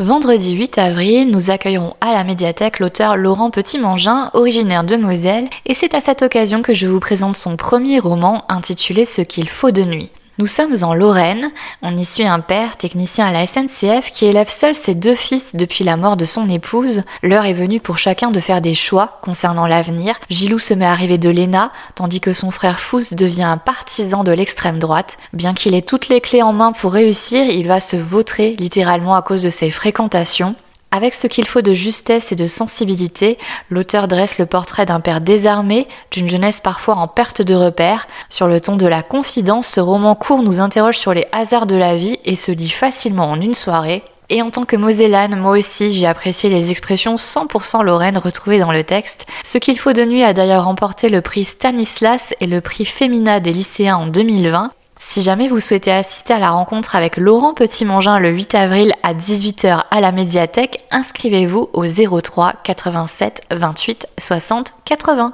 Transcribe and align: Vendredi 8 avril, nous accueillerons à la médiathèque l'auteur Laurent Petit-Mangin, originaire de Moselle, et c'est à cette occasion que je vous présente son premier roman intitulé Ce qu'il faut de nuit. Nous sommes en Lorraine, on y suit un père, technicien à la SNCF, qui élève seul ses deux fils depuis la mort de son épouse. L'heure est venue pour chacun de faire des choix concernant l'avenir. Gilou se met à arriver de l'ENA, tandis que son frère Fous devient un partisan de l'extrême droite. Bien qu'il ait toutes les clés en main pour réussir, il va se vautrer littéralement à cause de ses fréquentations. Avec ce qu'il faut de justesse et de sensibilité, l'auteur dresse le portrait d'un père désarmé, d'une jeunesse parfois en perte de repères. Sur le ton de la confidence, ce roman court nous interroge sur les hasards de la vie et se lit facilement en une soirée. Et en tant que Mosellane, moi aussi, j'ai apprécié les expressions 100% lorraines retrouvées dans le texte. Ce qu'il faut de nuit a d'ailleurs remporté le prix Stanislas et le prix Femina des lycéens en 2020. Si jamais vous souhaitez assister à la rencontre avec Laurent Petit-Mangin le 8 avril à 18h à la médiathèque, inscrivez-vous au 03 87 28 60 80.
Vendredi 0.00 0.52
8 0.52 0.78
avril, 0.78 1.28
nous 1.28 1.50
accueillerons 1.50 1.94
à 2.00 2.12
la 2.12 2.22
médiathèque 2.22 2.78
l'auteur 2.78 3.16
Laurent 3.16 3.50
Petit-Mangin, 3.50 4.30
originaire 4.32 4.84
de 4.84 4.94
Moselle, 4.94 5.48
et 5.66 5.74
c'est 5.74 5.92
à 5.92 6.00
cette 6.00 6.22
occasion 6.22 6.62
que 6.62 6.72
je 6.72 6.86
vous 6.86 7.00
présente 7.00 7.34
son 7.34 7.56
premier 7.56 7.98
roman 7.98 8.44
intitulé 8.48 9.04
Ce 9.04 9.22
qu'il 9.22 9.48
faut 9.48 9.72
de 9.72 9.82
nuit. 9.82 10.10
Nous 10.38 10.46
sommes 10.46 10.76
en 10.82 10.94
Lorraine, 10.94 11.50
on 11.82 11.96
y 11.96 12.04
suit 12.04 12.24
un 12.24 12.38
père, 12.38 12.76
technicien 12.76 13.26
à 13.26 13.32
la 13.32 13.44
SNCF, 13.44 14.12
qui 14.12 14.24
élève 14.24 14.48
seul 14.48 14.72
ses 14.72 14.94
deux 14.94 15.16
fils 15.16 15.56
depuis 15.56 15.82
la 15.82 15.96
mort 15.96 16.16
de 16.16 16.24
son 16.24 16.48
épouse. 16.48 17.02
L'heure 17.24 17.44
est 17.44 17.54
venue 17.54 17.80
pour 17.80 17.98
chacun 17.98 18.30
de 18.30 18.38
faire 18.38 18.60
des 18.60 18.74
choix 18.74 19.18
concernant 19.20 19.66
l'avenir. 19.66 20.14
Gilou 20.30 20.60
se 20.60 20.74
met 20.74 20.84
à 20.84 20.92
arriver 20.92 21.18
de 21.18 21.28
l'ENA, 21.28 21.72
tandis 21.96 22.20
que 22.20 22.32
son 22.32 22.52
frère 22.52 22.78
Fous 22.78 23.16
devient 23.16 23.42
un 23.42 23.56
partisan 23.56 24.22
de 24.22 24.30
l'extrême 24.30 24.78
droite. 24.78 25.18
Bien 25.32 25.54
qu'il 25.54 25.74
ait 25.74 25.82
toutes 25.82 26.08
les 26.08 26.20
clés 26.20 26.42
en 26.42 26.52
main 26.52 26.70
pour 26.70 26.92
réussir, 26.92 27.44
il 27.44 27.66
va 27.66 27.80
se 27.80 27.96
vautrer 27.96 28.54
littéralement 28.60 29.16
à 29.16 29.22
cause 29.22 29.42
de 29.42 29.50
ses 29.50 29.72
fréquentations. 29.72 30.54
Avec 30.90 31.14
ce 31.14 31.26
qu'il 31.26 31.46
faut 31.46 31.60
de 31.60 31.74
justesse 31.74 32.32
et 32.32 32.36
de 32.36 32.46
sensibilité, 32.46 33.36
l'auteur 33.68 34.08
dresse 34.08 34.38
le 34.38 34.46
portrait 34.46 34.86
d'un 34.86 35.00
père 35.00 35.20
désarmé, 35.20 35.86
d'une 36.10 36.30
jeunesse 36.30 36.62
parfois 36.62 36.96
en 36.96 37.08
perte 37.08 37.42
de 37.42 37.54
repères. 37.54 38.08
Sur 38.30 38.46
le 38.46 38.58
ton 38.60 38.76
de 38.76 38.86
la 38.86 39.02
confidence, 39.02 39.66
ce 39.66 39.80
roman 39.80 40.14
court 40.14 40.42
nous 40.42 40.60
interroge 40.60 40.96
sur 40.96 41.12
les 41.12 41.26
hasards 41.30 41.66
de 41.66 41.76
la 41.76 41.94
vie 41.94 42.18
et 42.24 42.36
se 42.36 42.52
lit 42.52 42.70
facilement 42.70 43.30
en 43.30 43.40
une 43.40 43.54
soirée. 43.54 44.02
Et 44.30 44.42
en 44.42 44.50
tant 44.50 44.64
que 44.64 44.76
Mosellane, 44.76 45.38
moi 45.38 45.52
aussi, 45.52 45.92
j'ai 45.92 46.06
apprécié 46.06 46.50
les 46.50 46.70
expressions 46.70 47.16
100% 47.16 47.82
lorraines 47.82 48.18
retrouvées 48.18 48.58
dans 48.58 48.72
le 48.72 48.84
texte. 48.84 49.26
Ce 49.42 49.56
qu'il 49.56 49.78
faut 49.78 49.94
de 49.94 50.04
nuit 50.04 50.22
a 50.22 50.34
d'ailleurs 50.34 50.64
remporté 50.64 51.08
le 51.10 51.22
prix 51.22 51.44
Stanislas 51.44 52.34
et 52.40 52.46
le 52.46 52.60
prix 52.60 52.84
Femina 52.84 53.40
des 53.40 53.52
lycéens 53.52 53.96
en 53.96 54.06
2020. 54.06 54.70
Si 55.00 55.22
jamais 55.22 55.48
vous 55.48 55.60
souhaitez 55.60 55.92
assister 55.92 56.34
à 56.34 56.38
la 56.38 56.50
rencontre 56.50 56.96
avec 56.96 57.16
Laurent 57.16 57.54
Petit-Mangin 57.54 58.18
le 58.18 58.30
8 58.30 58.54
avril 58.54 58.92
à 59.02 59.14
18h 59.14 59.84
à 59.90 60.00
la 60.00 60.12
médiathèque, 60.12 60.84
inscrivez-vous 60.90 61.70
au 61.72 61.86
03 61.86 62.54
87 62.64 63.42
28 63.50 64.08
60 64.18 64.72
80. 64.84 65.32